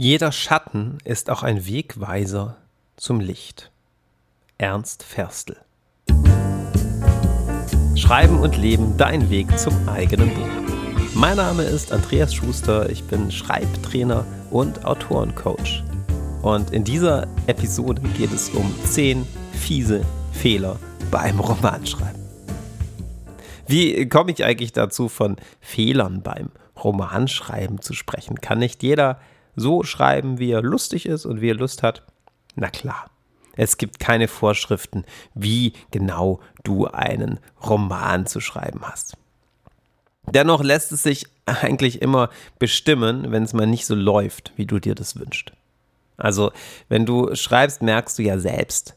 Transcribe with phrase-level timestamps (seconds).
[0.00, 2.56] Jeder Schatten ist auch ein Wegweiser
[2.96, 3.72] zum Licht.
[4.56, 5.56] Ernst Ferstel
[7.96, 10.48] Schreiben und Leben, dein Weg zum eigenen Buch.
[11.14, 15.82] Mein Name ist Andreas Schuster, ich bin Schreibtrainer und Autorencoach.
[16.42, 20.78] Und in dieser Episode geht es um 10 fiese Fehler
[21.10, 22.22] beim Romanschreiben.
[23.66, 26.52] Wie komme ich eigentlich dazu, von Fehlern beim
[26.84, 28.40] Romanschreiben zu sprechen?
[28.40, 29.18] Kann nicht jeder
[29.58, 32.02] so schreiben, wie er lustig ist und wie er Lust hat?
[32.54, 33.10] Na klar.
[33.56, 39.16] Es gibt keine Vorschriften, wie genau du einen Roman zu schreiben hast.
[40.26, 44.78] Dennoch lässt es sich eigentlich immer bestimmen, wenn es mal nicht so läuft, wie du
[44.78, 45.52] dir das wünschst.
[46.16, 46.52] Also,
[46.88, 48.94] wenn du schreibst, merkst du ja selbst,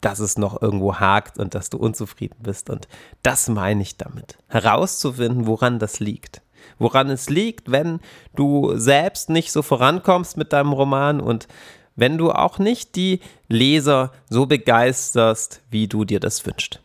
[0.00, 2.70] dass es noch irgendwo hakt und dass du unzufrieden bist.
[2.70, 2.88] Und
[3.22, 4.38] das meine ich damit.
[4.48, 6.42] Herauszufinden, woran das liegt
[6.78, 8.00] woran es liegt, wenn
[8.34, 11.48] du selbst nicht so vorankommst mit deinem Roman und
[11.96, 16.80] wenn du auch nicht die Leser so begeisterst, wie du dir das wünschst.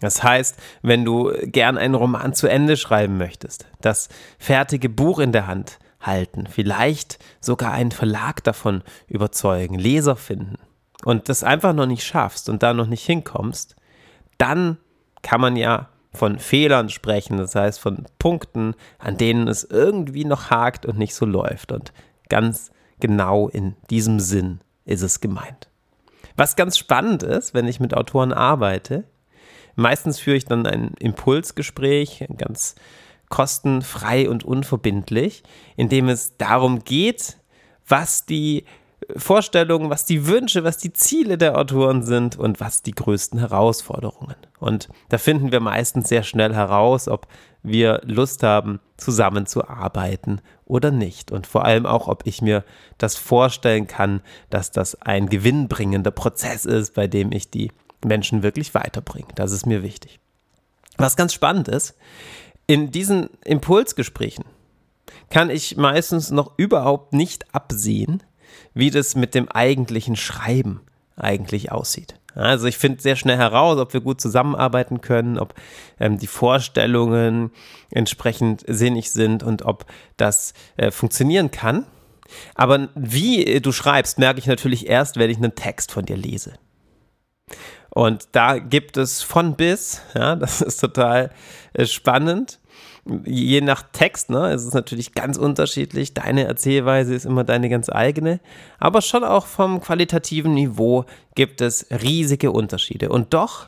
[0.00, 5.32] Das heißt, wenn du gern einen Roman zu Ende schreiben möchtest, das fertige Buch in
[5.32, 10.56] der Hand halten, vielleicht sogar einen Verlag davon überzeugen, Leser finden
[11.04, 13.76] und das einfach noch nicht schaffst und da noch nicht hinkommst,
[14.38, 14.78] dann
[15.22, 20.50] kann man ja von Fehlern sprechen, das heißt von Punkten, an denen es irgendwie noch
[20.50, 21.72] hakt und nicht so läuft.
[21.72, 21.92] Und
[22.28, 25.68] ganz genau in diesem Sinn ist es gemeint.
[26.36, 29.04] Was ganz spannend ist, wenn ich mit Autoren arbeite,
[29.76, 32.74] meistens führe ich dann ein Impulsgespräch, ganz
[33.28, 35.42] kostenfrei und unverbindlich,
[35.76, 37.36] in dem es darum geht,
[37.86, 38.64] was die
[39.16, 44.36] Vorstellungen, was die Wünsche, was die Ziele der Autoren sind und was die größten Herausforderungen.
[44.58, 47.26] Und da finden wir meistens sehr schnell heraus, ob
[47.62, 51.30] wir Lust haben, zusammenzuarbeiten oder nicht.
[51.30, 52.64] Und vor allem auch, ob ich mir
[52.98, 57.72] das vorstellen kann, dass das ein gewinnbringender Prozess ist, bei dem ich die
[58.04, 59.28] Menschen wirklich weiterbringe.
[59.34, 60.20] Das ist mir wichtig.
[60.96, 61.96] Was ganz spannend ist,
[62.66, 64.44] in diesen Impulsgesprächen
[65.30, 68.22] kann ich meistens noch überhaupt nicht absehen,
[68.74, 70.80] wie das mit dem eigentlichen Schreiben
[71.16, 72.14] eigentlich aussieht.
[72.34, 75.54] Also ich finde sehr schnell heraus, ob wir gut zusammenarbeiten können, ob
[75.98, 77.50] ähm, die Vorstellungen
[77.90, 81.86] entsprechend sinnig sind und ob das äh, funktionieren kann.
[82.54, 86.54] Aber wie du schreibst, merke ich natürlich erst, wenn ich einen Text von dir lese.
[87.92, 91.30] Und da gibt es von bis, ja, das ist total
[91.72, 92.59] äh, spannend
[93.24, 96.14] je nach Text, ne, es ist natürlich ganz unterschiedlich.
[96.14, 98.40] Deine Erzählweise ist immer deine ganz eigene.
[98.78, 103.08] Aber schon auch vom qualitativen Niveau gibt es riesige Unterschiede.
[103.08, 103.66] Und doch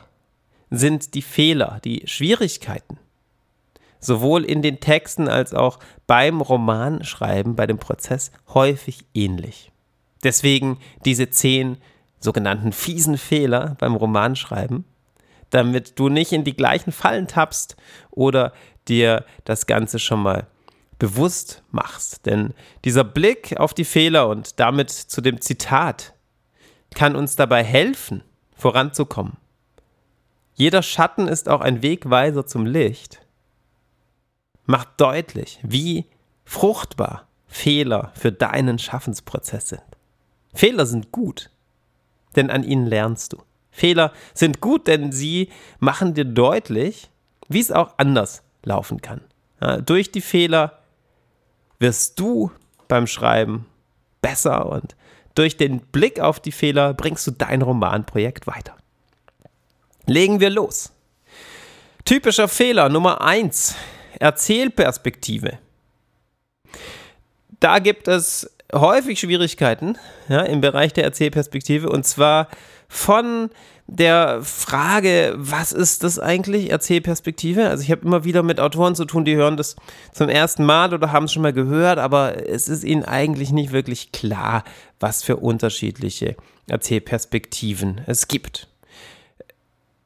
[0.69, 2.97] sind die Fehler, die Schwierigkeiten,
[3.99, 9.71] sowohl in den Texten als auch beim Romanschreiben, bei dem Prozess häufig ähnlich.
[10.23, 11.77] Deswegen diese zehn
[12.19, 14.85] sogenannten fiesen Fehler beim Romanschreiben,
[15.49, 17.75] damit du nicht in die gleichen Fallen tappst
[18.09, 18.53] oder
[18.87, 20.47] dir das Ganze schon mal
[20.99, 22.25] bewusst machst.
[22.25, 22.53] Denn
[22.85, 26.13] dieser Blick auf die Fehler und damit zu dem Zitat
[26.95, 28.23] kann uns dabei helfen,
[28.55, 29.37] voranzukommen.
[30.55, 33.19] Jeder Schatten ist auch ein Wegweiser zum Licht.
[34.65, 36.05] Macht deutlich, wie
[36.45, 39.81] fruchtbar Fehler für deinen Schaffensprozess sind.
[40.53, 41.49] Fehler sind gut,
[42.35, 43.41] denn an ihnen lernst du.
[43.71, 47.09] Fehler sind gut, denn sie machen dir deutlich,
[47.49, 49.21] wie es auch anders laufen kann.
[49.61, 50.79] Ja, durch die Fehler
[51.79, 52.51] wirst du
[52.87, 53.65] beim Schreiben
[54.21, 54.95] besser und
[55.35, 58.75] durch den Blick auf die Fehler bringst du dein Romanprojekt weiter.
[60.05, 60.91] Legen wir los.
[62.05, 63.75] Typischer Fehler Nummer 1.
[64.19, 65.57] Erzählperspektive.
[67.59, 69.97] Da gibt es häufig Schwierigkeiten
[70.27, 72.49] ja, im Bereich der Erzählperspektive und zwar
[72.93, 73.49] von
[73.87, 77.67] der Frage, was ist das eigentlich, Erzählperspektive?
[77.67, 79.75] Also ich habe immer wieder mit Autoren zu tun, die hören das
[80.13, 83.71] zum ersten Mal oder haben es schon mal gehört, aber es ist ihnen eigentlich nicht
[83.71, 84.63] wirklich klar,
[84.99, 86.35] was für unterschiedliche
[86.67, 88.67] Erzählperspektiven es gibt.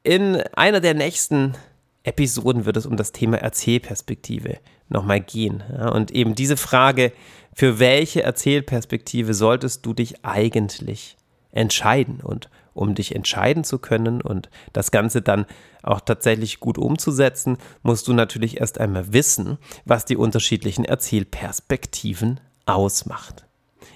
[0.03, 1.55] In einer der nächsten
[2.03, 5.61] Episoden wird es um das Thema Erzählperspektive nochmal gehen.
[5.77, 7.11] Ja, und eben diese Frage,
[7.53, 11.17] für welche Erzählperspektive solltest du dich eigentlich
[11.51, 12.21] entscheiden?
[12.21, 15.45] Und um dich entscheiden zu können und das Ganze dann
[15.83, 23.46] auch tatsächlich gut umzusetzen, musst du natürlich erst einmal wissen, was die unterschiedlichen Erzählperspektiven ausmacht.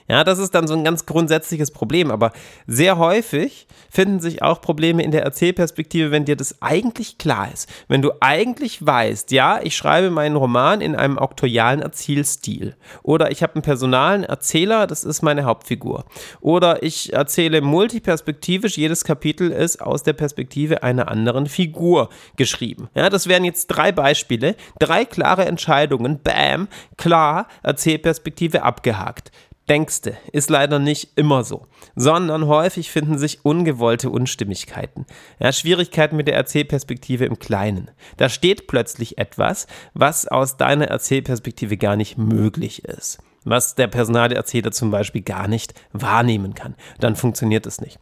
[0.07, 2.31] Ja, das ist dann so ein ganz grundsätzliches Problem, aber
[2.67, 7.69] sehr häufig finden sich auch Probleme in der Erzählperspektive, wenn dir das eigentlich klar ist.
[7.87, 13.43] Wenn du eigentlich weißt, ja, ich schreibe meinen Roman in einem auktorialen Erzählstil oder ich
[13.43, 16.05] habe einen personalen Erzähler, das ist meine Hauptfigur
[16.39, 22.89] oder ich erzähle multiperspektivisch, jedes Kapitel ist aus der Perspektive einer anderen Figur geschrieben.
[22.95, 29.31] Ja, das wären jetzt drei Beispiele, drei klare Entscheidungen, bam, klar, Erzählperspektive abgehakt.
[29.71, 31.65] Denkste, ist leider nicht immer so,
[31.95, 35.05] sondern häufig finden sich ungewollte Unstimmigkeiten.
[35.39, 37.89] Ja, Schwierigkeiten mit der Erzählperspektive im Kleinen.
[38.17, 43.19] Da steht plötzlich etwas, was aus deiner Erzählperspektive gar nicht möglich ist.
[43.45, 46.75] Was der Personalerzähler zum Beispiel gar nicht wahrnehmen kann.
[46.99, 47.97] Dann funktioniert es nicht.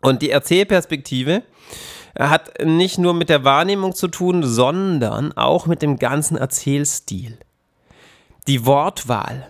[0.00, 1.42] Und die Erzählperspektive
[2.18, 7.36] hat nicht nur mit der Wahrnehmung zu tun, sondern auch mit dem ganzen Erzählstil.
[8.46, 9.48] Die Wortwahl,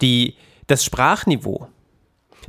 [0.00, 0.36] die,
[0.66, 1.68] das Sprachniveau,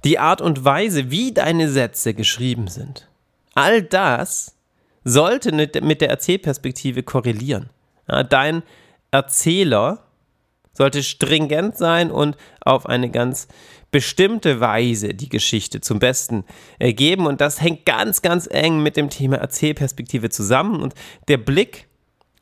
[0.03, 3.07] die Art und Weise, wie deine Sätze geschrieben sind.
[3.53, 4.56] All das
[5.03, 7.69] sollte mit der Erzählperspektive korrelieren.
[8.30, 8.63] Dein
[9.12, 10.03] Erzähler
[10.74, 13.48] sollte stringent sein und auf eine ganz
[13.92, 16.45] bestimmte Weise die Geschichte zum Besten
[16.80, 17.27] ergeben.
[17.27, 20.81] Und das hängt ganz, ganz eng mit dem Thema Erzählperspektive zusammen.
[20.81, 20.94] Und
[21.27, 21.88] der Blick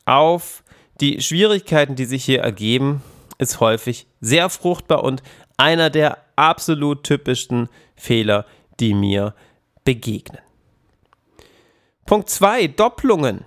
[0.06, 0.64] auf
[1.02, 3.02] die Schwierigkeiten, die sich hier ergeben,
[3.40, 5.24] ist häufig sehr fruchtbar und
[5.58, 8.46] einer der absolut typischsten Fehler,
[8.80, 9.34] die mir
[9.84, 10.42] begegnen.
[12.06, 13.46] Punkt 2, Doppelungen.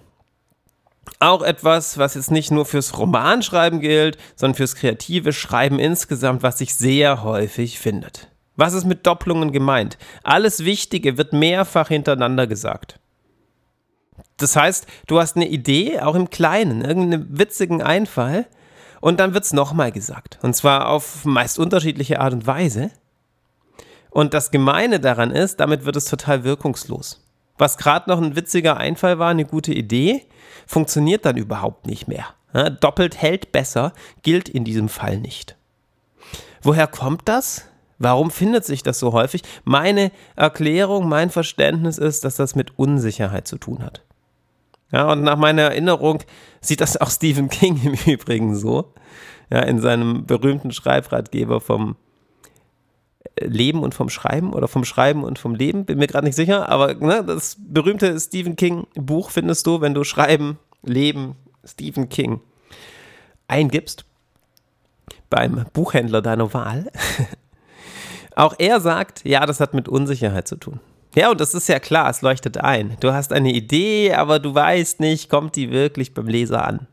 [1.21, 6.59] Auch etwas, was jetzt nicht nur fürs Romanschreiben gilt, sondern fürs kreative Schreiben insgesamt, was
[6.59, 8.29] sich sehr häufig findet.
[8.57, 9.99] Was ist mit Doppelungen gemeint?
[10.23, 12.99] Alles Wichtige wird mehrfach hintereinander gesagt.
[14.37, 18.47] Das heißt, du hast eine Idee, auch im Kleinen, irgendeinen witzigen Einfall,
[19.03, 20.39] und dann wird es nochmal gesagt.
[20.43, 22.93] Und zwar auf meist unterschiedliche Art und Weise.
[24.11, 27.21] Und das Gemeine daran ist, damit wird es total wirkungslos.
[27.59, 30.25] Was gerade noch ein witziger Einfall war, eine gute Idee,
[30.69, 32.27] funktioniert dann überhaupt nicht mehr.
[32.81, 35.57] Doppelt hält besser, gilt in diesem Fall nicht.
[36.63, 37.67] Woher kommt das?
[37.99, 39.43] Warum findet sich das so häufig?
[39.65, 44.03] Meine Erklärung, mein Verständnis ist, dass das mit Unsicherheit zu tun hat.
[44.93, 46.23] Ja, und nach meiner Erinnerung
[46.61, 48.93] sieht das auch Stephen King im Übrigen so.
[49.51, 51.97] Ja, in seinem berühmten Schreibratgeber vom
[53.37, 56.37] äh, Leben und vom Schreiben oder vom Schreiben und vom Leben, bin mir gerade nicht
[56.37, 62.09] sicher, aber ne, das berühmte Stephen King Buch findest du, wenn du Schreiben, Leben, Stephen
[62.09, 62.41] King
[63.49, 64.05] eingibst
[65.31, 66.91] beim Buchhändler deiner Wahl.
[68.37, 70.81] Auch er sagt, ja, das hat mit Unsicherheit zu tun.
[71.15, 72.97] Ja, und das ist ja klar, es leuchtet ein.
[73.01, 76.87] Du hast eine Idee, aber du weißt nicht, kommt die wirklich beim Leser an.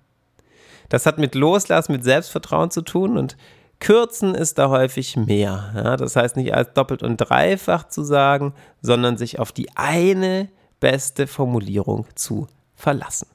[0.90, 3.38] Das hat mit Loslassen, mit Selbstvertrauen zu tun und
[3.80, 5.72] Kürzen ist da häufig mehr.
[5.74, 10.50] Ja, das heißt nicht als doppelt und dreifach zu sagen, sondern sich auf die eine
[10.82, 13.28] beste Formulierung zu verlassen.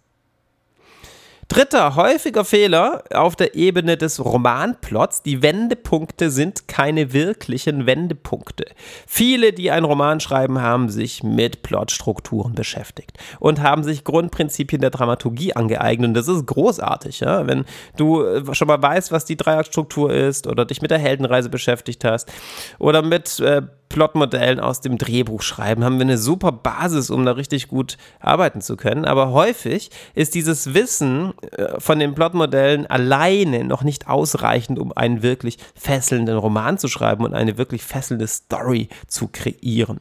[1.48, 5.22] Dritter häufiger Fehler auf der Ebene des Romanplots.
[5.22, 8.64] Die Wendepunkte sind keine wirklichen Wendepunkte.
[9.06, 14.90] Viele, die einen Roman schreiben, haben sich mit Plotstrukturen beschäftigt und haben sich Grundprinzipien der
[14.90, 16.08] Dramaturgie angeeignet.
[16.08, 17.46] Und das ist großartig, ja?
[17.46, 17.64] wenn
[17.96, 22.04] du äh, schon mal weißt, was die Dreierstruktur ist oder dich mit der Heldenreise beschäftigt
[22.04, 22.32] hast
[22.78, 27.32] oder mit äh, Plotmodellen aus dem Drehbuch schreiben, haben wir eine super Basis, um da
[27.32, 29.04] richtig gut arbeiten zu können.
[29.04, 35.22] Aber häufig ist dieses Wissen äh, von den Plotmodellen alleine noch nicht ausreichend, um einen
[35.22, 40.00] wirklich fesselnden Roman zu schreiben und eine wirklich fesselnde Story zu kreieren.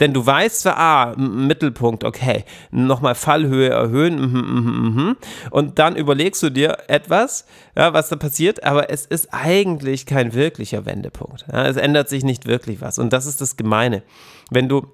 [0.00, 5.16] Denn du weißt zwar, ah, Mittelpunkt, okay, nochmal Fallhöhe erhöhen, mh, mh, mh,
[5.50, 7.46] und dann überlegst du dir etwas,
[7.76, 11.46] ja, was da passiert, aber es ist eigentlich kein wirklicher Wendepunkt.
[11.52, 12.98] Ja, es ändert sich nicht wirklich was.
[12.98, 14.02] Und das ist das Gemeine.
[14.50, 14.86] Wenn du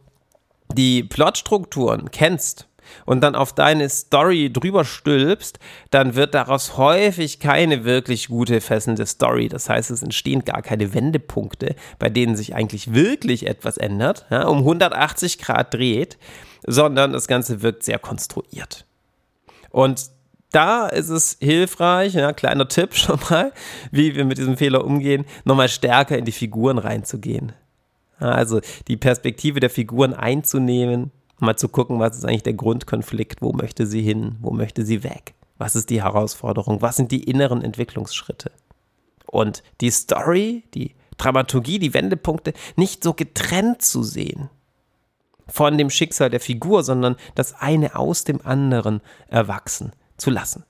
[0.73, 2.69] die Plotstrukturen kennst,
[3.05, 5.59] und dann auf deine Story drüber stülpst,
[5.91, 9.49] dann wird daraus häufig keine wirklich gute, fesselnde Story.
[9.49, 14.47] Das heißt, es entstehen gar keine Wendepunkte, bei denen sich eigentlich wirklich etwas ändert, ja,
[14.47, 16.19] um 180 Grad dreht,
[16.67, 18.85] sondern das Ganze wirkt sehr konstruiert.
[19.71, 20.11] Und
[20.53, 23.53] da ist es hilfreich, ja, kleiner Tipp schon mal,
[23.91, 27.53] wie wir mit diesem Fehler umgehen, nochmal stärker in die Figuren reinzugehen.
[28.19, 33.53] Also die Perspektive der Figuren einzunehmen, Mal zu gucken, was ist eigentlich der Grundkonflikt, wo
[33.53, 37.63] möchte sie hin, wo möchte sie weg, was ist die Herausforderung, was sind die inneren
[37.63, 38.51] Entwicklungsschritte.
[39.27, 44.49] Und die Story, die Dramaturgie, die Wendepunkte nicht so getrennt zu sehen
[45.47, 50.65] von dem Schicksal der Figur, sondern das eine aus dem anderen erwachsen zu lassen.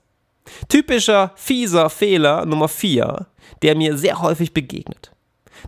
[0.69, 3.27] Typischer, fieser Fehler Nummer vier,
[3.61, 5.11] der mir sehr häufig begegnet.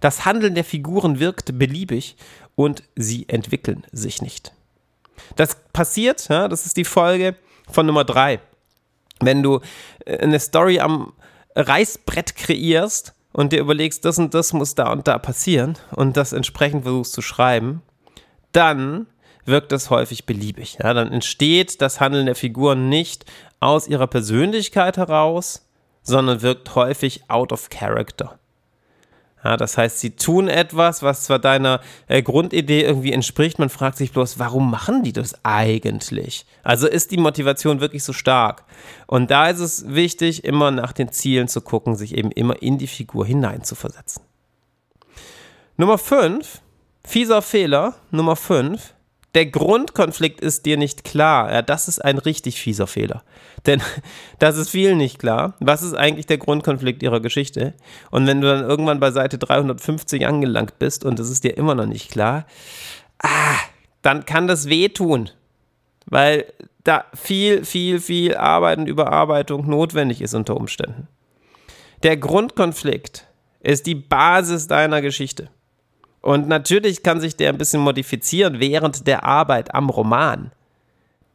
[0.02, 2.16] Das Handeln der Figuren wirkt beliebig
[2.56, 4.54] und sie entwickeln sich nicht.
[5.36, 7.36] Das passiert, ja, das ist die Folge
[7.70, 8.40] von Nummer drei.
[9.20, 9.60] Wenn du
[10.06, 11.14] äh, eine Story am
[11.56, 16.34] Reißbrett kreierst und dir überlegst, das und das muss da und da passieren und das
[16.34, 17.82] entsprechend versuchst zu schreiben,
[18.52, 19.08] dann
[19.46, 20.78] wirkt das häufig beliebig.
[20.82, 23.26] Ja, dann entsteht das Handeln der Figuren nicht
[23.60, 25.68] aus ihrer Persönlichkeit heraus,
[26.04, 28.40] sondern wirkt häufig out of character.
[29.44, 33.98] Ja, das heißt, sie tun etwas, was zwar deiner äh, Grundidee irgendwie entspricht, man fragt
[33.98, 36.46] sich bloß, warum machen die das eigentlich?
[36.62, 38.66] Also ist die Motivation wirklich so stark?
[39.08, 42.78] Und da ist es wichtig, immer nach den Zielen zu gucken, sich eben immer in
[42.78, 44.24] die Figur hineinzuversetzen.
[45.78, 46.62] Nummer 5,
[47.06, 48.94] fieser Fehler, Nummer 5,
[49.36, 51.52] der Grundkonflikt ist dir nicht klar.
[51.52, 53.24] Ja, das ist ein richtig fieser Fehler.
[53.66, 53.82] Denn
[54.40, 55.56] das ist vielen nicht klar.
[55.60, 57.74] Was ist eigentlich der Grundkonflikt ihrer Geschichte?
[58.12, 61.76] Und wenn du dann irgendwann bei Seite 350 angelangt bist und das ist dir immer
[61.76, 62.46] noch nicht klar,
[63.20, 63.58] ah,
[64.02, 65.30] dann kann das wehtun.
[66.06, 66.46] Weil
[66.84, 71.08] da viel, viel, viel Arbeit und Überarbeitung notwendig ist unter Umständen.
[72.02, 73.28] Der Grundkonflikt
[73.60, 75.50] ist die Basis deiner Geschichte.
[76.22, 80.52] Und natürlich kann sich der ein bisschen modifizieren während der Arbeit am Roman.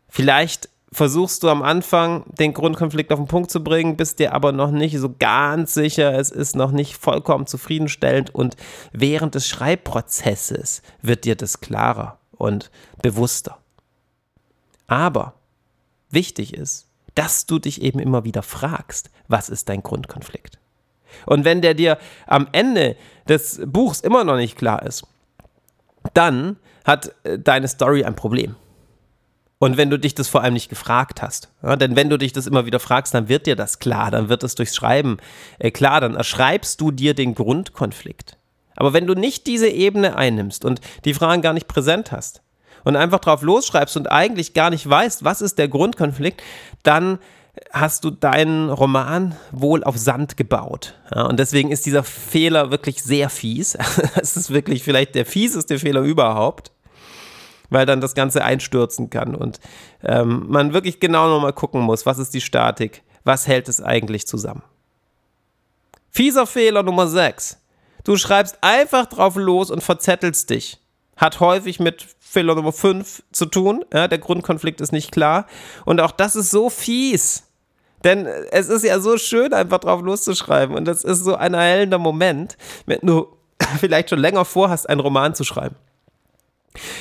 [0.09, 4.53] Vielleicht versuchst du am Anfang den Grundkonflikt auf den Punkt zu bringen, bist dir aber
[4.53, 8.57] noch nicht so ganz sicher, es ist noch nicht vollkommen zufriedenstellend und
[8.93, 12.71] während des Schreibprozesses wird dir das klarer und
[13.03, 13.59] bewusster.
[14.87, 15.35] Aber
[16.11, 16.87] wichtig ist,
[17.17, 20.59] dass du dich eben immer wieder fragst, was ist dein Grundkonflikt?
[21.27, 22.97] Und wenn der dir am Ende
[23.29, 25.07] des Buchs immer noch nicht klar ist,
[26.13, 28.57] dann hat äh, deine Story ein Problem.
[29.59, 32.33] Und wenn du dich das vor allem nicht gefragt hast, ja, denn wenn du dich
[32.33, 35.17] das immer wieder fragst, dann wird dir das klar, dann wird es durchs Schreiben
[35.59, 38.37] äh, klar, dann erschreibst du dir den Grundkonflikt.
[38.77, 42.43] Aber wenn du nicht diese Ebene einnimmst und die Fragen gar nicht präsent hast
[42.83, 46.43] und einfach drauf losschreibst und eigentlich gar nicht weißt, was ist der Grundkonflikt,
[46.83, 47.19] dann
[47.73, 50.95] hast du deinen Roman wohl auf Sand gebaut.
[51.15, 53.77] Ja, und deswegen ist dieser Fehler wirklich sehr fies.
[54.17, 56.73] Es ist wirklich vielleicht der fieseste Fehler überhaupt,
[57.71, 59.61] weil dann das Ganze einstürzen kann und
[60.03, 64.27] ähm, man wirklich genau nochmal gucken muss, was ist die Statik, was hält es eigentlich
[64.27, 64.63] zusammen.
[66.11, 67.59] Fieser Fehler Nummer 6.
[68.05, 70.79] Du schreibst einfach drauf los und verzettelst dich.
[71.17, 73.85] Hat häufig mit Fehler Nummer 5 zu tun.
[73.93, 75.47] Ja, der Grundkonflikt ist nicht klar.
[75.85, 77.45] Und auch das ist so fies.
[78.03, 80.77] Denn es ist ja so schön, einfach drauf loszuschreiben.
[80.77, 82.57] Und das ist so ein erhellender Moment,
[82.87, 83.29] wenn du
[83.79, 85.77] vielleicht schon länger vorhast, einen Roman zu schreiben.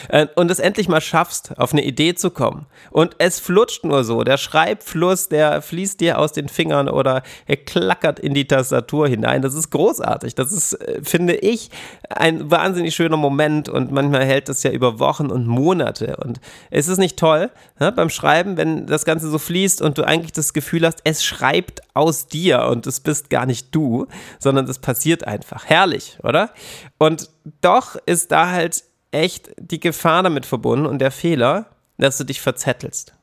[0.09, 2.65] Äh, und es endlich mal schaffst, auf eine Idee zu kommen.
[2.91, 4.23] Und es flutscht nur so.
[4.23, 9.41] Der Schreibfluss, der fließt dir aus den Fingern oder er klackert in die Tastatur hinein.
[9.41, 10.35] Das ist großartig.
[10.35, 11.69] Das ist, äh, finde ich,
[12.09, 16.17] ein wahnsinnig schöner Moment und manchmal hält das ja über Wochen und Monate.
[16.17, 16.39] Und
[16.69, 17.49] es ist nicht toll
[17.79, 21.23] ne, beim Schreiben, wenn das Ganze so fließt und du eigentlich das Gefühl hast, es
[21.23, 24.07] schreibt aus dir und es bist gar nicht du,
[24.39, 25.65] sondern es passiert einfach.
[25.65, 26.51] Herrlich, oder?
[26.97, 27.29] Und
[27.61, 31.67] doch ist da halt echt die Gefahr damit verbunden und der Fehler,
[31.97, 33.13] dass du dich verzettelst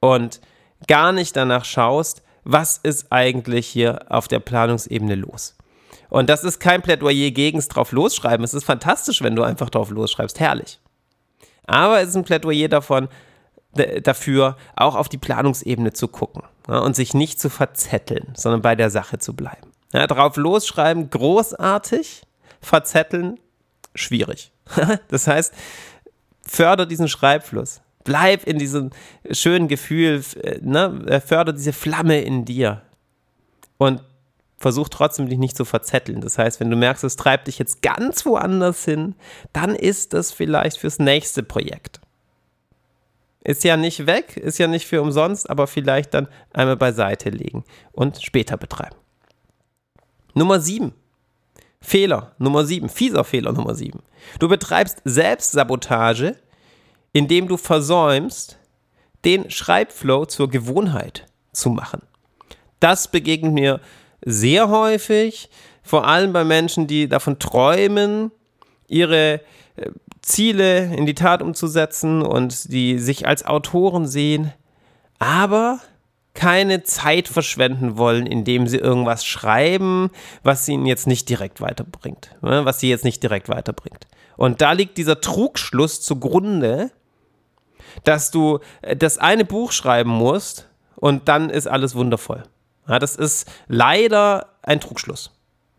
[0.00, 0.40] und
[0.86, 5.56] gar nicht danach schaust, was ist eigentlich hier auf der Planungsebene los.
[6.10, 8.44] Und das ist kein Plädoyer gegens drauf losschreiben.
[8.44, 10.38] Es ist fantastisch, wenn du einfach drauf losschreibst.
[10.38, 10.78] Herrlich.
[11.66, 13.08] Aber es ist ein Plädoyer davon,
[14.02, 18.76] dafür, auch auf die Planungsebene zu gucken ja, und sich nicht zu verzetteln, sondern bei
[18.76, 19.72] der Sache zu bleiben.
[19.92, 22.22] Ja, drauf losschreiben, großartig,
[22.60, 23.40] verzetteln,
[23.94, 24.52] schwierig.
[25.08, 25.52] das heißt,
[26.42, 27.80] förder diesen Schreibfluss.
[28.04, 28.90] Bleib in diesem
[29.30, 31.22] schönen Gefühl, äh, ne?
[31.24, 32.82] förder diese Flamme in dir.
[33.78, 34.02] Und
[34.58, 36.20] versuch trotzdem dich nicht zu verzetteln.
[36.20, 39.14] Das heißt, wenn du merkst, es treibt dich jetzt ganz woanders hin,
[39.52, 42.00] dann ist das vielleicht fürs nächste Projekt.
[43.42, 47.64] Ist ja nicht weg, ist ja nicht für umsonst, aber vielleicht dann einmal beiseite legen
[47.92, 48.96] und später betreiben.
[50.32, 50.94] Nummer 7.
[51.84, 54.00] Fehler Nummer 7, fieser Fehler Nummer 7.
[54.38, 56.36] Du betreibst Selbstsabotage,
[57.12, 58.58] indem du versäumst,
[59.26, 62.02] den Schreibflow zur Gewohnheit zu machen.
[62.80, 63.80] Das begegnet mir
[64.24, 65.50] sehr häufig,
[65.82, 68.30] vor allem bei Menschen, die davon träumen,
[68.88, 69.42] ihre
[69.76, 69.90] äh,
[70.22, 74.54] Ziele in die Tat umzusetzen und die sich als Autoren sehen,
[75.18, 75.80] aber
[76.34, 80.10] keine Zeit verschwenden wollen, indem sie irgendwas schreiben,
[80.42, 84.06] was ihnen jetzt nicht direkt weiterbringt, ne, was sie jetzt nicht direkt weiterbringt.
[84.36, 86.90] Und da liegt dieser Trugschluss zugrunde,
[88.02, 92.42] dass du äh, das eine Buch schreiben musst und dann ist alles wundervoll.
[92.88, 95.30] Ja, das ist leider ein Trugschluss.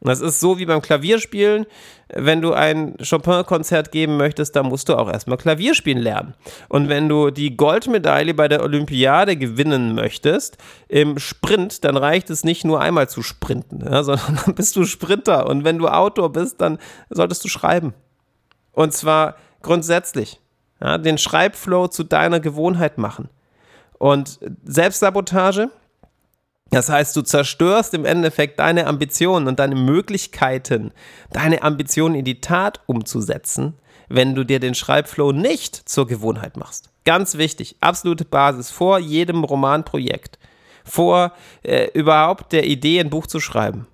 [0.05, 1.65] Das ist so wie beim Klavierspielen.
[2.09, 6.35] Wenn du ein Chopin-Konzert geben möchtest, dann musst du auch erstmal Klavierspielen lernen.
[6.69, 10.57] Und wenn du die Goldmedaille bei der Olympiade gewinnen möchtest
[10.87, 14.85] im Sprint, dann reicht es nicht nur einmal zu sprinten, ja, sondern dann bist du
[14.85, 15.47] Sprinter.
[15.47, 16.77] Und wenn du Autor bist, dann
[17.09, 17.93] solltest du schreiben.
[18.71, 20.39] Und zwar grundsätzlich.
[20.81, 23.29] Ja, den Schreibflow zu deiner Gewohnheit machen.
[23.97, 25.69] Und Selbstsabotage,
[26.71, 30.91] das heißt, du zerstörst im Endeffekt deine Ambitionen und deine Möglichkeiten,
[31.31, 33.75] deine Ambitionen in die Tat umzusetzen,
[34.09, 36.89] wenn du dir den Schreibflow nicht zur Gewohnheit machst.
[37.05, 40.39] Ganz wichtig, absolute Basis vor jedem Romanprojekt,
[40.83, 43.87] vor äh, überhaupt der Idee, ein Buch zu schreiben.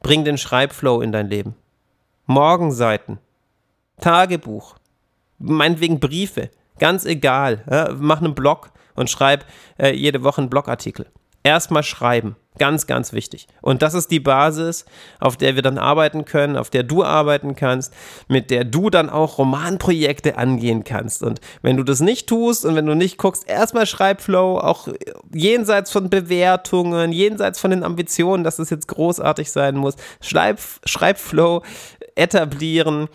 [0.00, 1.54] Bring den Schreibflow in dein Leben.
[2.26, 3.18] Morgenseiten,
[4.00, 4.76] Tagebuch,
[5.38, 7.64] meinetwegen Briefe, ganz egal.
[7.70, 9.44] Ja, mach einen Blog und schreib
[9.78, 11.06] äh, jede Woche einen Blogartikel.
[11.44, 12.36] Erstmal schreiben.
[12.56, 13.48] Ganz, ganz wichtig.
[13.62, 14.84] Und das ist die Basis,
[15.18, 17.92] auf der wir dann arbeiten können, auf der du arbeiten kannst,
[18.28, 21.24] mit der du dann auch Romanprojekte angehen kannst.
[21.24, 24.86] Und wenn du das nicht tust und wenn du nicht guckst, erstmal Schreibflow, auch
[25.34, 31.62] jenseits von Bewertungen, jenseits von den Ambitionen, dass es jetzt großartig sein muss, Schreib, Schreibflow
[32.14, 33.08] etablieren.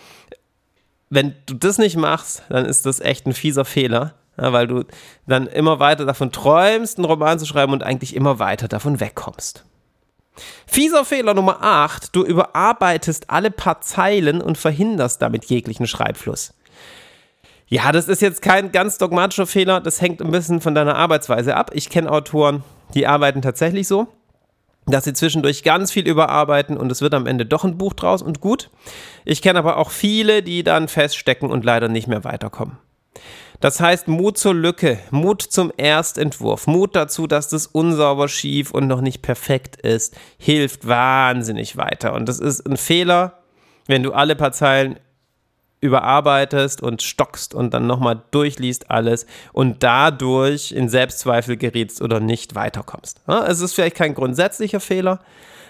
[1.10, 4.84] Wenn du das nicht machst, dann ist das echt ein fieser Fehler ja, weil du
[5.28, 9.66] dann immer weiter davon träumst, einen Roman zu schreiben und eigentlich immer weiter davon wegkommst.
[10.66, 16.54] Fieser Fehler Nummer 8, du überarbeitest alle paar Zeilen und verhinderst damit jeglichen Schreibfluss.
[17.68, 21.56] Ja, das ist jetzt kein ganz dogmatischer Fehler, das hängt ein bisschen von deiner Arbeitsweise
[21.56, 21.72] ab.
[21.74, 22.64] Ich kenne Autoren,
[22.96, 24.08] die arbeiten tatsächlich so,
[24.88, 28.22] dass sie zwischendurch ganz viel überarbeiten und es wird am Ende doch ein Buch draus
[28.22, 28.72] und gut.
[29.24, 32.78] Ich kenne aber auch viele, die dann feststecken und leider nicht mehr weiterkommen.
[33.60, 38.88] Das heißt Mut zur Lücke, Mut zum Erstentwurf, Mut dazu, dass das unsauber schief und
[38.88, 42.14] noch nicht perfekt ist, hilft wahnsinnig weiter.
[42.14, 43.40] Und das ist ein Fehler,
[43.86, 44.98] wenn du alle paar Zeilen
[45.82, 52.56] überarbeitest und stockst und dann nochmal durchliest alles und dadurch in Selbstzweifel gerätst oder nicht
[52.56, 53.22] weiterkommst.
[53.48, 55.20] Es ist vielleicht kein grundsätzlicher Fehler,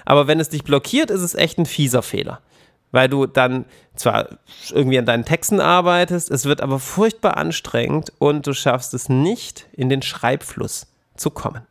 [0.05, 2.39] aber wenn es dich blockiert, ist es echt ein fieser Fehler
[2.91, 3.65] weil du dann
[3.96, 4.29] zwar
[4.72, 9.67] irgendwie an deinen Texten arbeitest, es wird aber furchtbar anstrengend und du schaffst es nicht,
[9.73, 11.62] in den Schreibfluss zu kommen.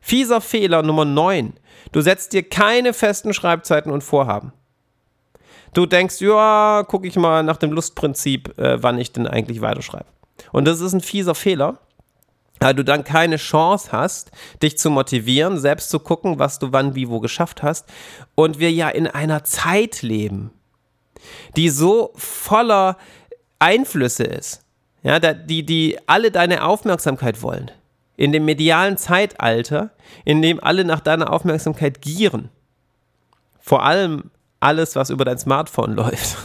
[0.00, 1.54] Fieser Fehler Nummer 9.
[1.92, 4.52] Du setzt dir keine festen Schreibzeiten und Vorhaben.
[5.74, 10.06] Du denkst, ja, gucke ich mal nach dem Lustprinzip, äh, wann ich denn eigentlich weiterschreibe.
[10.50, 11.78] Und das ist ein fieser Fehler,
[12.62, 14.30] weil du dann keine Chance hast,
[14.62, 17.88] dich zu motivieren, selbst zu gucken, was du wann, wie, wo geschafft hast.
[18.36, 20.52] Und wir ja in einer Zeit leben,
[21.56, 22.96] die so voller
[23.58, 24.64] Einflüsse ist,
[25.02, 27.70] ja, die, die alle deine Aufmerksamkeit wollen.
[28.16, 29.90] In dem medialen Zeitalter,
[30.24, 32.50] in dem alle nach deiner Aufmerksamkeit gieren.
[33.58, 36.36] Vor allem alles, was über dein Smartphone läuft.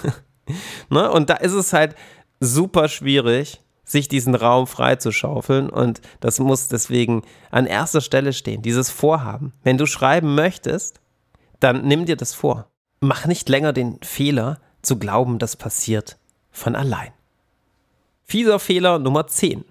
[0.89, 1.11] ne?
[1.11, 1.95] Und da ist es halt
[2.39, 8.91] super schwierig, sich diesen Raum freizuschaufeln und das muss deswegen an erster Stelle stehen, dieses
[8.91, 9.53] Vorhaben.
[9.63, 10.99] Wenn du schreiben möchtest,
[11.61, 12.69] dann nimm dir das vor.
[12.99, 16.17] Mach nicht länger den Fehler zu glauben, das passiert
[16.51, 17.11] von allein.
[18.25, 19.63] Fieser Fehler Nummer 10.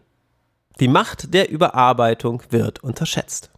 [0.81, 3.51] Die Macht der Überarbeitung wird unterschätzt.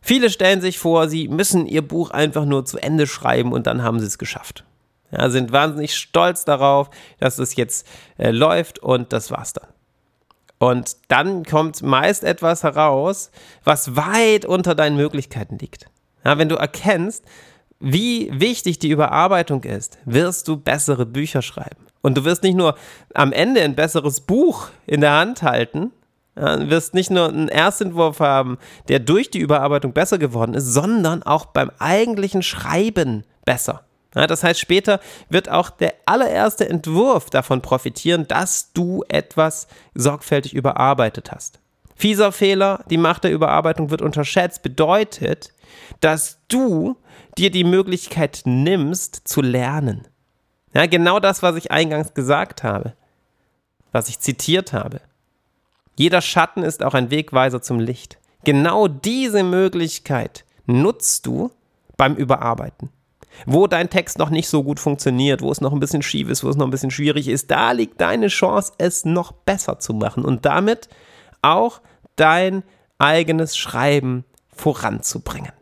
[0.00, 3.82] Viele stellen sich vor, sie müssen ihr Buch einfach nur zu Ende schreiben und dann
[3.82, 4.64] haben sie es geschafft.
[5.10, 7.86] Ja, sind wahnsinnig stolz darauf, dass es jetzt
[8.18, 9.68] äh, läuft und das war's dann.
[10.58, 13.30] Und dann kommt meist etwas heraus,
[13.62, 15.86] was weit unter deinen Möglichkeiten liegt.
[16.24, 17.24] Ja, wenn du erkennst,
[17.78, 21.86] wie wichtig die Überarbeitung ist, wirst du bessere Bücher schreiben.
[22.00, 22.76] Und du wirst nicht nur
[23.14, 25.92] am Ende ein besseres Buch in der Hand halten,
[26.38, 31.22] ja, wirst nicht nur einen Erstentwurf haben, der durch die Überarbeitung besser geworden ist, sondern
[31.22, 33.85] auch beim eigentlichen Schreiben besser.
[34.16, 34.98] Ja, das heißt, später
[35.28, 41.60] wird auch der allererste Entwurf davon profitieren, dass du etwas sorgfältig überarbeitet hast.
[41.94, 45.52] Fieser Fehler, die Macht der Überarbeitung wird unterschätzt, bedeutet,
[46.00, 46.96] dass du
[47.36, 50.08] dir die Möglichkeit nimmst zu lernen.
[50.72, 52.94] Ja, genau das, was ich eingangs gesagt habe,
[53.92, 55.02] was ich zitiert habe.
[55.96, 58.18] Jeder Schatten ist auch ein Wegweiser zum Licht.
[58.44, 61.50] Genau diese Möglichkeit nutzt du
[61.98, 62.90] beim Überarbeiten
[63.44, 66.44] wo dein Text noch nicht so gut funktioniert, wo es noch ein bisschen schief ist,
[66.44, 69.94] wo es noch ein bisschen schwierig ist, da liegt deine Chance, es noch besser zu
[69.94, 70.88] machen und damit
[71.42, 71.80] auch
[72.16, 72.62] dein
[72.98, 75.52] eigenes Schreiben voranzubringen.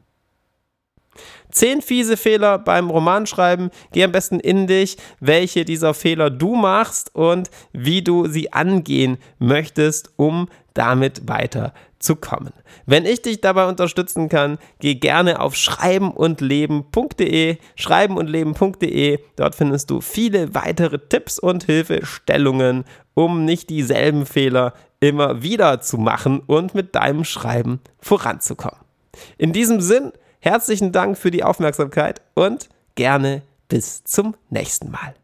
[1.51, 3.71] Zehn fiese Fehler beim Romanschreiben.
[3.93, 9.19] Geh am besten in dich, welche dieser Fehler du machst und wie du sie angehen
[9.39, 12.53] möchtest, um damit weiterzukommen.
[12.85, 19.21] Wenn ich dich dabei unterstützen kann, geh gerne auf schreibenundleben.de, schreibenundleben.de.
[19.37, 22.85] Dort findest du viele weitere Tipps und Hilfestellungen,
[23.15, 28.81] um nicht dieselben Fehler immer wieder zu machen und mit deinem Schreiben voranzukommen.
[29.39, 35.15] In diesem Sinn, herzlichen Dank für die Aufmerksamkeit und gerne bis zum nächsten Mal.